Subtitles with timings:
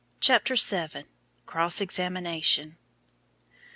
[0.19, 1.03] CHAPTER VII.
[1.45, 2.79] CROSS EXAMINATION.